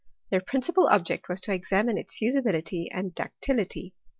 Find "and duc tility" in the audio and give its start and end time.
2.89-3.93